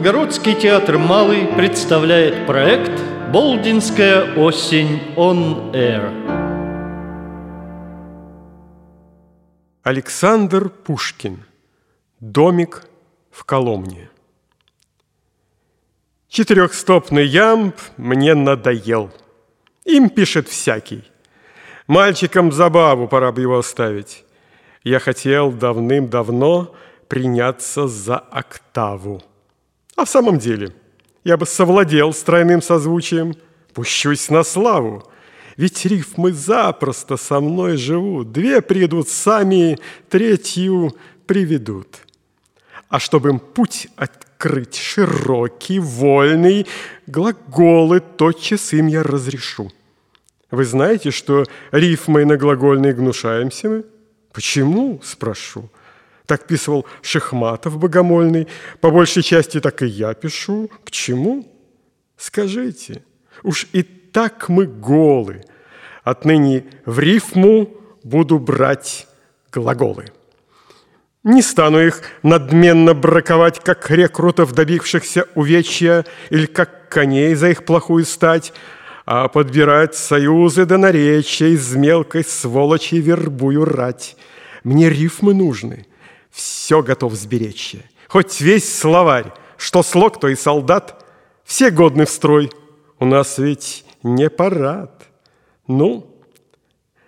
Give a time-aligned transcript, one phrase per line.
[0.00, 2.98] Новгородский театр «Малый» представляет проект
[3.34, 6.10] «Болдинская осень on Air».
[9.82, 11.44] Александр Пушкин.
[12.18, 12.86] Домик
[13.30, 14.08] в Коломне.
[16.28, 19.10] Четырехстопный ямб мне надоел.
[19.84, 21.04] Им пишет всякий.
[21.86, 24.24] Мальчикам забаву пора бы его оставить.
[24.82, 26.74] Я хотел давным-давно
[27.06, 29.22] приняться за октаву.
[29.96, 30.72] А в самом деле,
[31.24, 33.34] я бы совладел с тройным созвучием,
[33.74, 35.04] пущусь на славу.
[35.56, 41.98] Ведь рифмы запросто со мной живут, две придут сами, третью приведут.
[42.88, 46.66] А чтобы им путь открыть широкий, вольный,
[47.06, 49.70] глаголы тотчас им я разрешу.
[50.50, 53.84] Вы знаете, что рифмой на глагольной гнушаемся мы?
[54.32, 55.68] Почему, спрошу?
[56.30, 58.46] Так писывал Шахматов богомольный.
[58.80, 60.70] По большей части так и я пишу.
[60.84, 61.44] К чему?
[62.16, 63.02] Скажите,
[63.42, 65.42] уж и так мы голы.
[66.04, 67.68] Отныне в рифму
[68.04, 69.08] буду брать
[69.50, 70.04] глаголы.
[71.24, 78.04] Не стану их надменно браковать, как рекрутов, добившихся увечья, или как коней за их плохую
[78.04, 78.52] стать,
[79.04, 84.16] а подбирать союзы до наречия из мелкой сволочи вербую рать.
[84.62, 85.86] Мне рифмы нужны,
[86.30, 87.76] все готов сберечь.
[88.08, 91.04] Хоть весь словарь, что слог, то и солдат,
[91.44, 92.50] все годны в строй.
[92.98, 95.08] У нас ведь не парад.
[95.66, 96.06] Ну,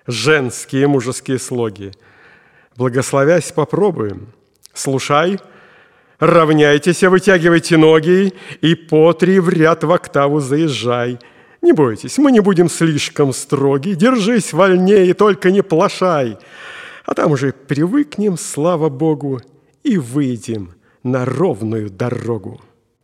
[0.06, 1.92] женские мужеские слоги.
[2.76, 4.32] Благословясь, попробуем.
[4.72, 5.38] Слушай,
[6.18, 11.18] равняйтесь, вытягивайте ноги и по три в ряд в октаву заезжай.
[11.60, 13.94] Не бойтесь, мы не будем слишком строги.
[13.94, 16.38] Держись вольнее, только не плашай
[17.04, 19.40] а там уже привыкнем, слава Богу,
[19.82, 22.60] и выйдем на ровную дорогу.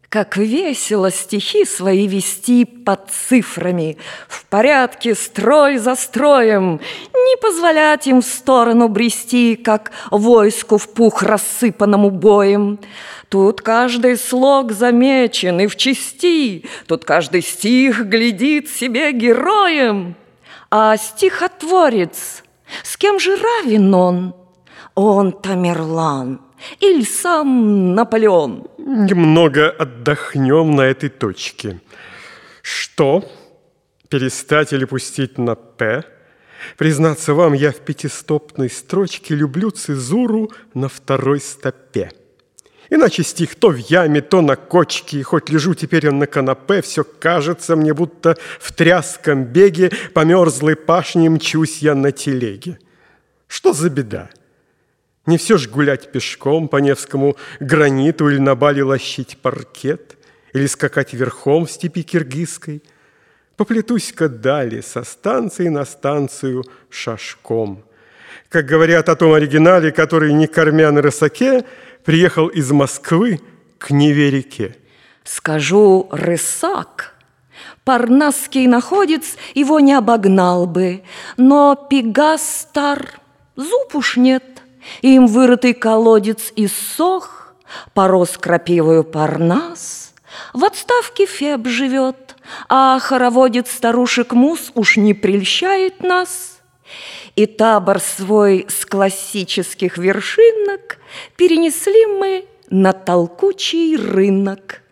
[0.08, 6.80] Как весело стихи свои вести под цифрами, В порядке строй за строем,
[7.12, 12.78] Не позволять им в сторону брести, Как войску в пух рассыпанному боем.
[13.28, 20.14] Тут каждый слог замечен и в части, Тут каждый стих глядит себе героем,
[20.70, 22.44] А стихотворец
[22.82, 24.34] с кем же равен он?
[24.94, 26.40] Он Тамерлан
[26.80, 28.66] или сам Наполеон?
[28.78, 31.80] Немного отдохнем на этой точке.
[32.62, 33.24] Что?
[34.08, 36.04] Перестать или пустить на «п»?
[36.76, 42.10] Признаться вам, я в пятистопной строчке люблю цезуру на второй стопе.
[42.90, 46.80] Иначе стих то в яме, то на кочке, и хоть лежу теперь он на канапе,
[46.80, 52.78] все кажется мне, будто в тряском беге по мерзлой пашне мчусь я на телеге.
[53.46, 54.30] Что за беда?
[55.26, 60.16] Не все ж гулять пешком по Невскому граниту или на бале лощить паркет,
[60.54, 62.82] или скакать верхом в степи киргизской.
[63.56, 67.84] Поплетусь-ка далее со станции на станцию шашком.
[68.48, 71.64] Как говорят о том оригинале, который не кормя на рысаке,
[72.08, 73.38] приехал из Москвы
[73.76, 74.78] к Неве-реке.
[75.24, 77.14] Скажу «рысак».
[77.84, 81.02] Парнасский находец его не обогнал бы,
[81.36, 83.20] но Пегас стар,
[83.56, 84.42] зуб уж нет,
[85.02, 87.52] им вырытый колодец иссох,
[87.92, 90.14] порос крапивою Парнас,
[90.54, 92.36] в отставке Феб живет,
[92.70, 96.54] а хороводец старушек Мус уж не прельщает нас–
[97.38, 100.98] и табор свой с классических вершинок
[101.36, 104.82] перенесли мы на толкучий рынок.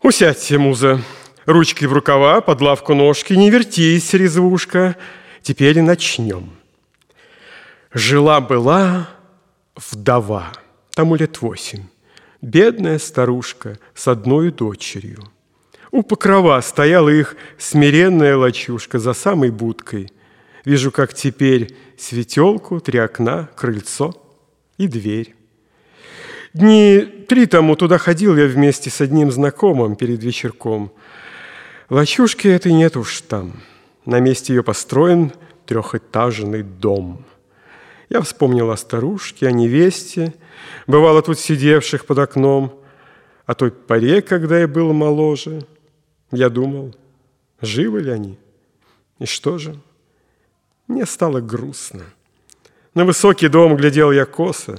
[0.00, 1.00] Усядьте, муза,
[1.44, 4.94] ручки в рукава, под лавку ножки, не вертись, резвушка.
[5.42, 6.50] Теперь начнем.
[7.92, 9.08] Жила-была
[9.74, 10.52] вдова,
[10.94, 11.86] тому лет восемь,
[12.40, 15.24] бедная старушка с одной дочерью.
[15.90, 20.12] У покрова стояла их смиренная лачушка за самой будкой–
[20.68, 24.12] Вижу, как теперь светелку, три окна, крыльцо
[24.76, 25.34] и дверь.
[26.52, 30.92] Дни три тому туда ходил я вместе с одним знакомым перед вечерком.
[31.88, 33.62] Лачушки этой нет уж там.
[34.04, 35.32] На месте ее построен
[35.64, 37.24] трехэтажный дом.
[38.10, 40.34] Я вспомнил о старушке, о невесте,
[40.86, 42.78] бывало тут сидевших под окном,
[43.46, 45.62] о той поре, когда я был моложе.
[46.30, 46.94] Я думал,
[47.62, 48.38] живы ли они?
[49.18, 49.80] И что же?
[50.88, 52.04] Мне стало грустно.
[52.94, 54.78] На высокий дом глядел я косо.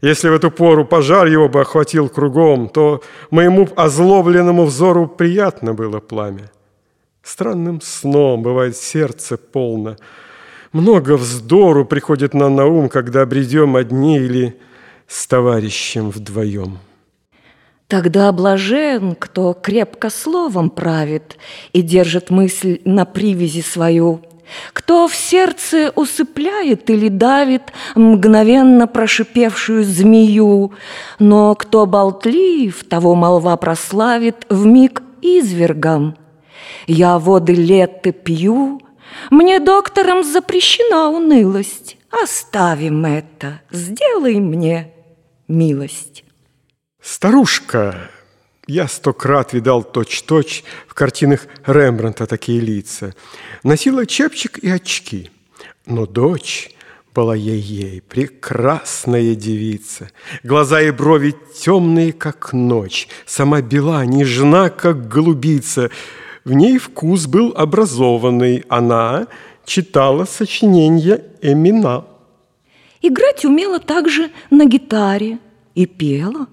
[0.00, 5.98] Если в эту пору пожар его бы охватил кругом, то моему озлобленному взору приятно было
[5.98, 6.50] пламя.
[7.22, 9.96] Странным сном бывает сердце полно.
[10.72, 14.58] Много вздору приходит нам на ум, когда бредем одни или
[15.08, 16.78] с товарищем вдвоем.
[17.88, 21.36] Тогда блажен, кто крепко словом правит
[21.72, 24.20] и держит мысль на привязи свою,
[24.72, 30.72] кто в сердце усыпляет или давит мгновенно прошипевшую змею,
[31.18, 36.16] но кто болтлив, того молва прославит в миг извергом.
[36.86, 38.80] Я воды лета пью,
[39.30, 41.96] мне доктором запрещена унылость.
[42.22, 44.92] Оставим это, сделай мне
[45.48, 46.24] милость.
[47.00, 48.10] Старушка,
[48.66, 53.14] я сто крат видал точь-точь в картинах Рембранта такие лица.
[53.62, 55.30] Носила чепчик и очки.
[55.86, 56.70] Но дочь
[57.14, 60.10] была ей-ей, прекрасная девица.
[60.42, 63.08] Глаза и брови темные, как ночь.
[63.26, 65.90] Сама бела, нежна, как голубица.
[66.44, 68.64] В ней вкус был образованный.
[68.68, 69.28] Она
[69.64, 72.04] читала сочинения Эмина.
[73.02, 75.38] Играть умела также на гитаре
[75.74, 76.48] и пела.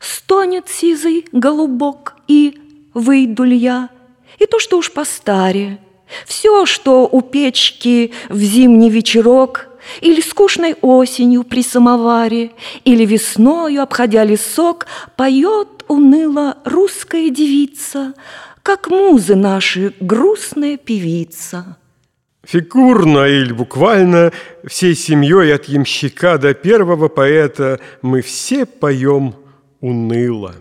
[0.00, 2.58] Стонет сизый голубок, и
[2.94, 3.90] выйду ли я,
[4.38, 5.78] и то, что уж постаре.
[6.26, 9.68] Все, что у печки в зимний вечерок
[10.00, 12.52] или скучной осенью при самоваре,
[12.84, 18.14] или весною, обходя лесок, поет уныло русская девица,
[18.62, 21.76] как музы наши грустная певица.
[22.44, 24.32] Фигурно или буквально
[24.66, 29.36] всей семьей от ямщика до первого поэта мы все поем
[29.82, 30.54] уныло.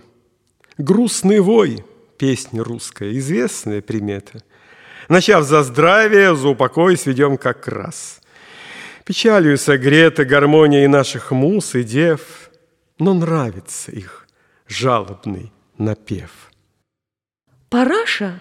[0.77, 1.85] Грустный вой–
[2.17, 4.43] песня русская, известная примета.
[5.07, 8.19] Начав за здравие, за упокой сведем как раз.
[9.05, 12.51] Печалью согрета гармония наших мус и дев,
[12.99, 14.27] но нравится их
[14.67, 16.51] жалобный напев.
[17.69, 18.39] Параша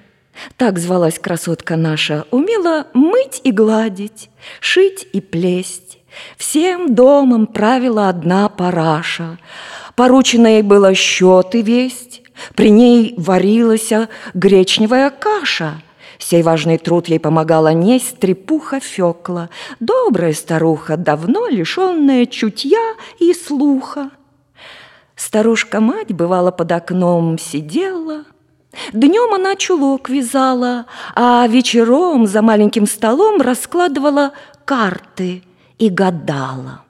[0.56, 4.31] так звалась красотка наша, умела мыть и гладить,
[4.61, 5.99] шить и плесть.
[6.37, 9.38] Всем домом правила одна параша.
[9.97, 12.23] Поручено ей было счет и весть,
[12.55, 13.93] при ней варилась
[14.35, 15.83] гречневая каша.
[16.19, 19.49] Сей важный труд ей помогала несть трепуха Фёкла,
[19.79, 24.11] добрая старуха, давно лишенная чутья и слуха.
[25.17, 28.25] Старушка-мать бывала под окном, сидела–
[28.93, 34.33] Днем она чулок вязала, а вечером за маленьким столом раскладывала
[34.65, 35.43] карты
[35.79, 36.85] и гадала.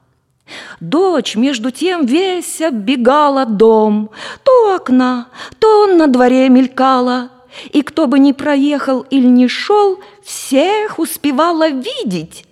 [0.81, 4.11] Дочь, между тем, весь оббегала дом,
[4.43, 7.31] То окна, то на дворе мелькала,
[7.73, 12.45] И кто бы ни проехал или не шел, Всех успевала видеть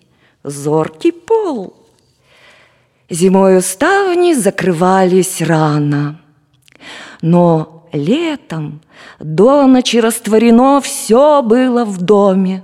[0.44, 1.74] зоркий пол.
[3.10, 6.20] Зимою ставни закрывались рано,
[7.22, 8.80] Но летом
[9.18, 12.62] до ночи растворено все было в доме.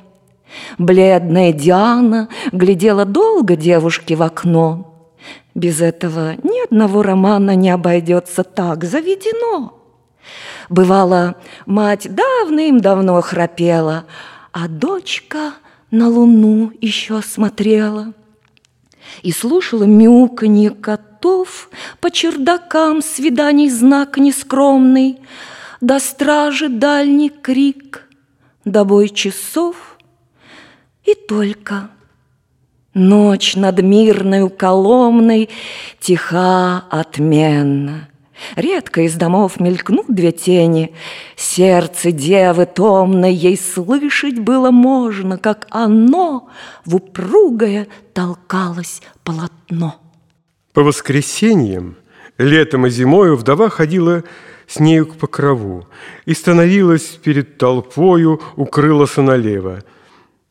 [0.79, 4.94] Бледная Диана глядела долго девушке в окно.
[5.55, 9.81] Без этого ни одного романа не обойдется так, заведено.
[10.69, 11.37] Бывало,
[11.67, 14.06] мать давным-давно храпела,
[14.53, 15.53] а дочка
[15.91, 18.12] на луну еще смотрела
[19.23, 25.21] и слушала мяуканье котов по чердакам свиданий знак нескромный,
[25.81, 28.09] до стражи дальний крик,
[28.65, 29.99] до бой часов
[31.05, 31.91] и только.
[32.94, 35.50] Ночь над мирной Коломной
[35.99, 38.09] тиха отменно.
[38.54, 40.95] Редко из домов мелькнут две тени,
[41.37, 46.49] Сердце девы томной ей слышать было можно, Как оно
[46.85, 49.97] в упругое толкалось полотно.
[50.73, 51.97] По воскресеньям,
[52.38, 54.23] летом и зимою вдова ходила
[54.69, 55.87] с нею к покрову
[56.26, 59.83] и становилась перед толпою, укрылась налево.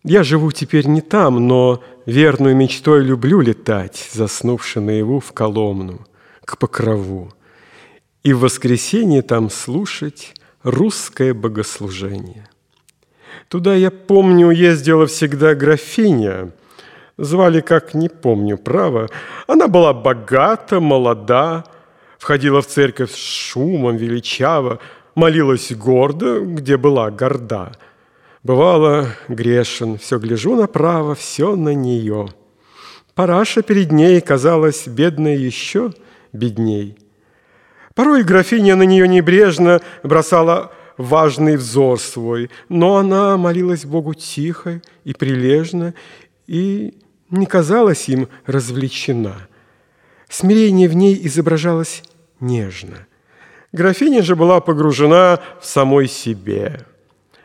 [0.04, 6.06] Я живу теперь не там, но верную мечтой люблю летать, заснувши наяву в Коломну,
[6.44, 7.34] к покрову
[8.24, 10.34] и в воскресенье там слушать
[10.64, 12.50] русское богослужение.
[13.50, 16.52] Туда, я помню, ездила всегда графиня,
[17.18, 19.10] звали, как не помню, право.
[19.48, 21.66] Она была богата, молода,
[22.18, 24.80] входила в церковь с шумом, величаво,
[25.16, 27.72] молилась гордо, где была горда.
[28.44, 32.28] Бывало, грешен, все гляжу направо, все на нее.
[33.16, 35.94] Параша перед ней казалась бедной еще
[36.34, 36.98] бедней–
[37.96, 45.14] Порой графиня на нее небрежно бросала важный взор свой, но она молилась Богу тихо и
[45.14, 45.94] прилежно,
[46.48, 46.98] и
[47.30, 49.48] не казалась им развлечена.
[50.28, 52.04] Смирение в ней изображалось
[52.40, 53.08] нежно.
[53.72, 56.86] Графиня же была погружена в самой себе,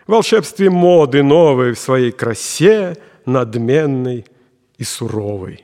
[0.08, 4.26] волшебстве моды новой, в своей красе, надменной
[4.78, 5.62] и суровой.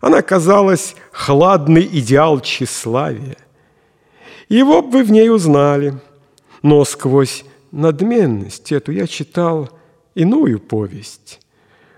[0.00, 3.38] Она казалась хладный идеал тщеславия.
[4.48, 5.94] Его бы вы в ней узнали.
[6.62, 9.70] Но сквозь надменность эту я читал
[10.14, 11.40] иную повесть.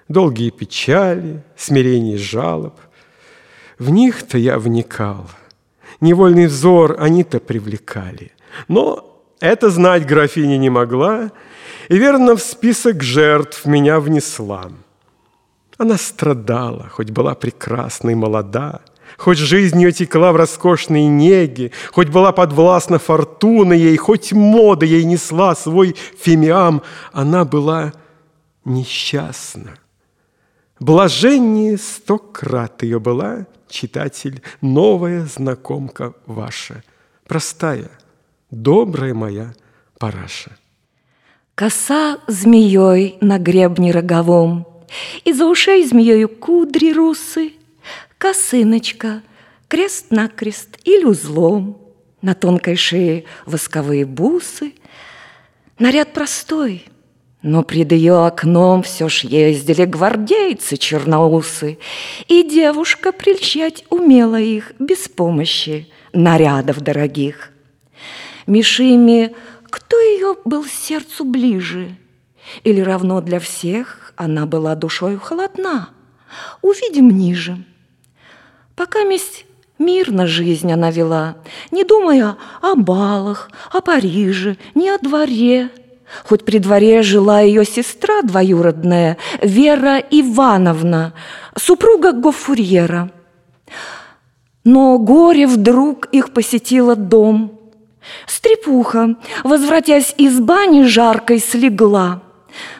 [0.09, 2.75] Долгие печали, смирение жалоб.
[3.78, 5.28] В них-то я вникал.
[6.00, 8.33] Невольный взор они-то привлекали.
[8.68, 11.31] Но это знать графиня не могла,
[11.88, 14.71] и верно в список жертв меня внесла.
[15.78, 18.81] Она страдала, хоть была прекрасна и молода,
[19.19, 25.05] Хоть жизнь ее текла в роскошной неге, Хоть была подвластна фортуна ей, Хоть мода ей
[25.05, 27.93] несла свой фимиам, Она была
[28.64, 29.78] несчастна.
[30.81, 36.83] Блаженнее сто крат ее была, читатель, Новая знакомка ваша,
[37.26, 37.90] Простая,
[38.50, 39.55] добрая моя
[39.99, 40.57] параша.
[41.55, 44.67] Коса змеей на гребне роговом,
[45.25, 47.55] Из-за ушей змеёю кудри русы,
[48.19, 49.23] Косыночка,
[49.69, 51.79] крест-накрест или узлом,
[52.23, 54.75] На тонкой шее восковые бусы.
[55.79, 56.85] Наряд простой,
[57.43, 61.79] но пред ее окном Все ж ездили гвардейцы черноусы,
[62.29, 67.50] И девушка прельщать умела их Без помощи нарядов дорогих.
[68.47, 69.35] Мишими
[69.71, 71.97] кто ее был сердцу ближе?
[72.65, 75.91] Или равно для всех она была душою холодна?
[76.62, 77.62] Увидим ниже.
[78.75, 79.45] Пока месть
[79.79, 81.37] мирно жизнь она вела,
[81.71, 85.71] Не думая о балах, о Париже, ни о дворе.
[86.25, 91.12] Хоть при дворе жила ее сестра двоюродная, Вера Ивановна,
[91.59, 93.11] супруга Гофурьера.
[94.62, 97.53] Но горе вдруг их посетило дом–
[98.27, 102.23] Стрепуха, возвратясь из бани жаркой, слегла.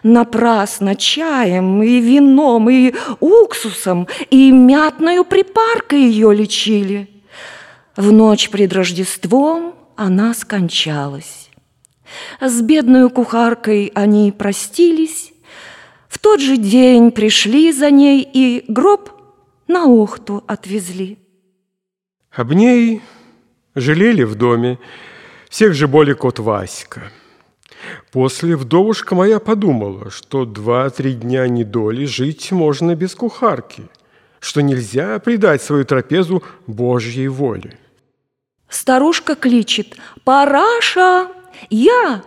[0.03, 7.11] Напрасно чаем и вином, и уксусом, и мятною припаркой ее лечили.
[7.97, 11.51] В ночь пред Рождеством она скончалась.
[12.41, 15.33] С бедной кухаркой они простились.
[16.09, 19.11] В тот же день пришли за ней и гроб
[19.67, 21.19] на Охту отвезли.
[22.31, 23.03] Об ней
[23.75, 24.79] жалели в доме,
[25.57, 27.11] всех же более кот Васька.
[28.13, 33.85] После вдовушка моя подумала, что два-три дня недоли жить можно без кухарки,
[34.39, 37.79] что нельзя предать свою трапезу Божьей воле.
[38.69, 41.29] Старушка кличет «Параша!
[41.71, 42.23] Я!»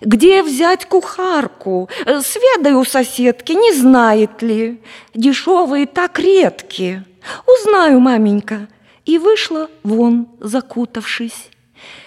[0.00, 1.90] Где взять кухарку?
[2.06, 4.80] Сведай у соседки, не знает ли.
[5.12, 7.04] Дешевые так редкие.
[7.46, 8.68] Узнаю, маменька.
[9.04, 11.50] И вышла вон, закутавшись.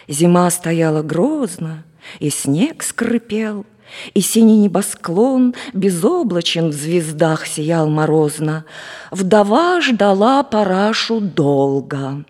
[0.08, 1.84] Зима стояла грозно,
[2.20, 3.66] и снег скрипел,
[4.14, 8.66] и синий небосклон безоблачен в звездах сиял морозно.
[9.12, 12.24] Вдова ждала парашу долго.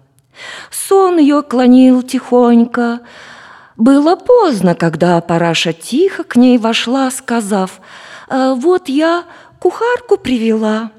[0.72, 3.00] Сон ее клонил тихонько.
[3.76, 7.80] Было поздно, когда параша тихо к ней вошла, сказав,
[8.30, 9.24] «А «Вот я
[9.60, 10.92] кухарку привела».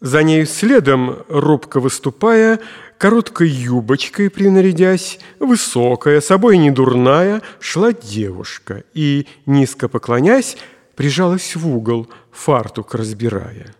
[0.00, 2.58] За нею следом, робко выступая,
[3.02, 10.56] Короткой юбочкой принарядясь, высокая, собой не дурная, шла девушка и, низко поклонясь,
[10.94, 13.74] прижалась в угол, фартук разбирая.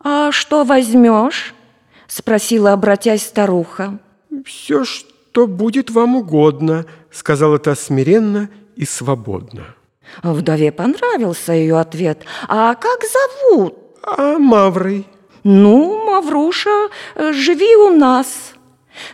[0.00, 1.54] «А что возьмешь?»–
[2.08, 4.00] спросила, обратясь старуха.
[4.44, 9.76] «Все, что будет вам угодно»,– сказала та смиренно и свободно.
[10.24, 12.24] Вдове понравился ее ответ.
[12.48, 15.06] «А как зовут?» «А Маврой».
[15.44, 18.55] «Ну, Мавруша, живи у нас».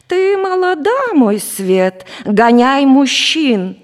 [0.06, 3.78] Ты молода, мой свет, гоняй мужчин.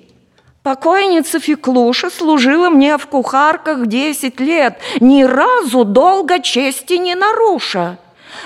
[0.62, 7.98] Покойница Феклуша служила мне в кухарках десять лет, ни разу долго чести не наруша.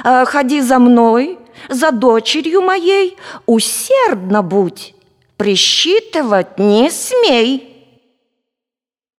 [0.04, 3.16] А, ходи за мной, за дочерью моей,
[3.46, 4.94] усердно будь,
[5.36, 7.68] присчитывать не смей.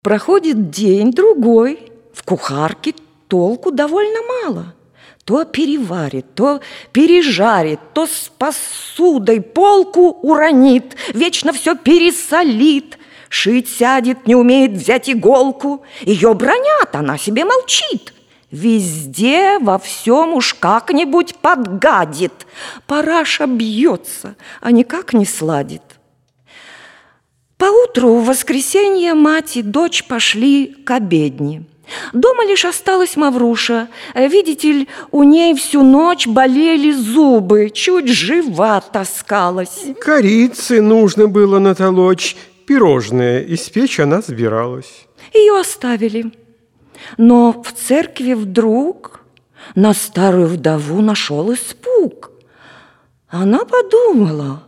[0.03, 2.95] Проходит день, другой, в кухарке
[3.29, 4.75] толку довольно мало–
[5.25, 6.61] то переварит, то
[6.93, 12.99] пережарит, то с посудой полку уронит, вечно все пересолит.
[13.29, 18.13] Шить сядет, не умеет взять иголку, ее бронят, она себе молчит.
[18.51, 22.47] Везде, во всем уж как-нибудь подгадит.
[22.87, 25.81] Параша бьется, а никак не сладит.
[27.57, 31.65] Поутру в воскресенье мать и дочь пошли к обедне.
[32.13, 33.89] Дома лишь осталась Мавруша.
[34.15, 39.85] Видите ли, у ней всю ночь болели зубы, чуть жива таскалась.
[40.01, 42.37] Корицы нужно было натолочь,
[42.67, 45.07] пирожное испечь она собиралась.
[45.35, 46.33] Ее оставили.
[47.19, 49.21] Но в церкви вдруг
[49.75, 52.31] на старую вдову нашел испуг.
[53.29, 54.63] Она подумала,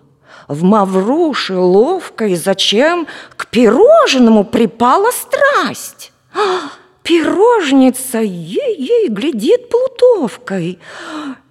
[0.48, 3.06] В Мавруши ловкой зачем
[3.36, 6.12] к пирожному припала страсть?
[6.34, 6.70] А,
[7.04, 10.80] пирожница ей-ей глядит плутовкой.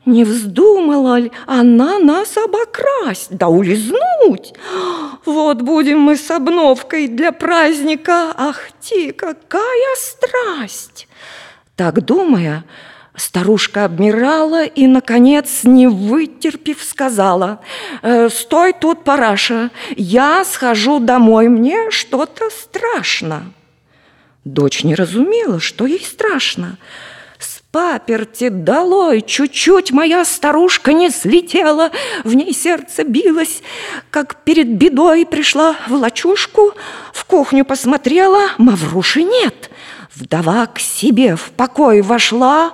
[0.05, 4.53] Не вздумала ли она нас обокрасть, да улизнуть?
[5.23, 11.07] Вот будем мы с обновкой для праздника, ах ти, какая страсть!
[11.77, 12.65] Так думая,
[13.15, 17.61] старушка обмирала и, наконец, не вытерпев, сказала,
[18.01, 23.53] «Э, «Стой тут, параша, я схожу домой, мне что-то страшно».
[24.45, 26.77] Дочь не разумела, что ей страшно–
[27.73, 31.89] паперти долой, чуть-чуть моя старушка не слетела,
[32.23, 33.63] в ней сердце билось,
[34.11, 36.73] как перед бедой пришла в лачушку,
[37.11, 39.71] в кухню посмотрела, Мавруши нет.
[40.13, 42.73] Вдова к себе в покой вошла,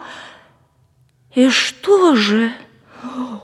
[1.33, 2.51] и что же?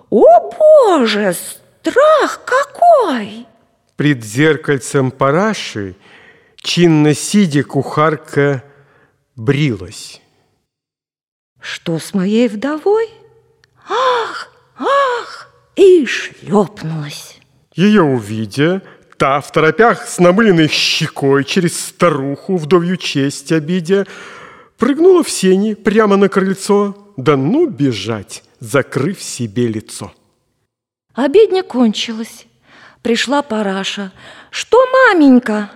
[0.09, 3.47] О, Боже, страх какой!
[3.95, 5.95] Пред зеркальцем параши,
[6.65, 8.63] чинно сидя, кухарка
[9.35, 10.21] брилась.
[11.61, 13.09] Что с моей вдовой?
[13.87, 15.53] Ах, ах!
[15.75, 17.39] И шлепнулась.
[17.75, 18.81] Ее увидя,
[19.17, 24.07] та в торопях с намыленной щекой через старуху вдовью честь обидя,
[24.77, 30.11] прыгнула в сени прямо на крыльцо, да ну бежать, закрыв себе лицо.
[31.13, 32.45] Обедня кончилась.
[33.01, 34.11] Пришла параша.
[34.49, 35.69] Что, маменька?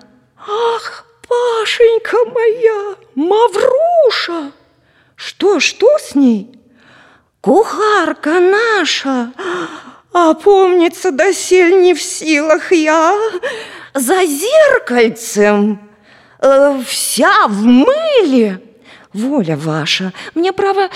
[0.48, 4.52] Ах, Пашенька моя, Мавруша!
[5.16, 6.50] Что, что с ней?
[7.42, 9.34] Кухарка наша,
[10.14, 13.18] а помнится досель не в силах я
[13.94, 15.90] за зеркальцем,
[16.40, 18.62] э, вся в мыле.
[19.14, 20.90] Воля ваша, мне, право,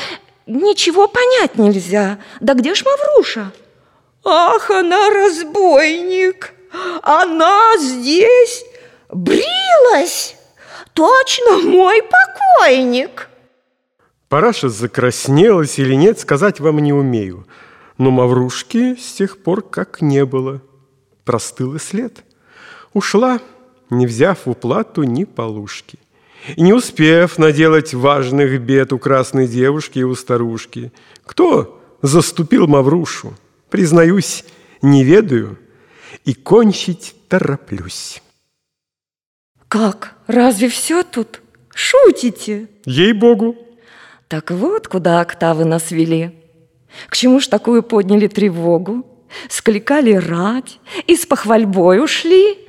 [0.47, 2.19] ничего понять нельзя.
[2.39, 3.51] Да где ж Мавруша?
[4.23, 6.53] Ах, она разбойник,
[7.01, 8.65] она здесь
[9.13, 10.35] брилась,
[10.93, 13.29] точно мой покойник.
[14.29, 17.45] Параша закраснелась или нет, сказать вам не умею.
[17.97, 20.61] Но Маврушки с тех пор как не было.
[21.23, 22.23] Простыл и след.
[22.93, 23.39] Ушла,
[23.89, 25.99] не взяв уплату ни полушки.
[26.55, 30.91] И не успев наделать важных бед у красной девушки и у старушки.
[31.25, 33.35] Кто заступил Маврушу?
[33.69, 34.43] Признаюсь,
[34.81, 35.57] не ведаю
[36.25, 38.21] и кончить тороплюсь.
[39.73, 40.13] Как?
[40.27, 41.41] Разве все тут?
[41.73, 42.67] Шутите?
[42.85, 43.57] Ей-богу,
[44.27, 46.29] так вот, куда октавы нас вели.
[47.09, 49.03] К чему ж такую подняли тревогу?
[49.49, 52.59] Скликали рать и с похвальбой ушли.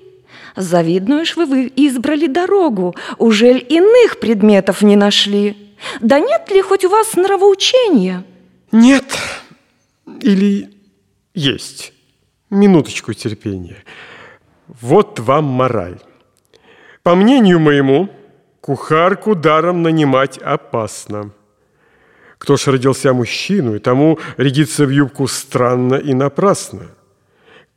[0.56, 5.76] Завидную ж вы, вы избрали дорогу, ужель иных предметов не нашли?
[6.00, 8.24] Да нет ли хоть у вас нравоучения?
[8.72, 9.04] Нет.
[10.22, 10.70] Или
[11.34, 11.92] есть.
[12.48, 13.84] Минуточку терпения.
[14.80, 15.98] Вот вам мораль.
[17.04, 18.08] По мнению моему,
[18.62, 21.32] кухарку даром нанимать опасно.
[22.38, 26.86] Кто ж родился мужчину, и тому рядиться в юбку странно и напрасно.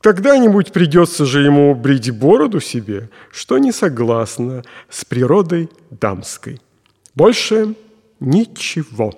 [0.00, 6.58] Когда-нибудь придется же ему брить бороду себе, что не согласно с природой дамской.
[7.14, 7.74] Больше
[8.20, 9.12] ничего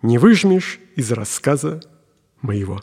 [0.00, 1.82] не выжмешь из рассказа
[2.40, 2.80] моего.